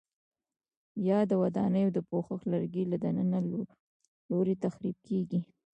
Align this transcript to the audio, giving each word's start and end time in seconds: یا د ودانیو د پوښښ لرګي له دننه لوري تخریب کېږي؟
یا 1.07 1.19
د 1.29 1.31
ودانیو 1.41 1.89
د 1.93 1.99
پوښښ 2.09 2.41
لرګي 2.51 2.83
له 2.91 2.97
دننه 3.03 3.39
لوري 4.29 4.55
تخریب 4.63 4.97
کېږي؟ 5.07 5.41